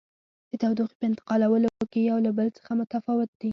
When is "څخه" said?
2.57-2.71